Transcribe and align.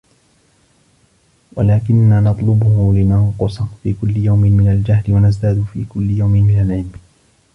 وَلَكِنَّا 1.55 2.19
نَطْلُبُهُ 2.21 2.93
لِنَنْقُصَ 2.93 3.61
فِي 3.83 3.93
كُلِّ 4.01 4.17
يَوْمٍ 4.17 4.39
مِنْ 4.41 4.67
الْجَهْلِ 4.71 5.03
وَنَزْدَادَ 5.13 5.63
فِي 5.73 5.85
كُلِّ 5.89 6.09
يَوْمٍ 6.11 6.31
مِنْ 6.31 6.59
الْعِلْمِ 6.61 6.91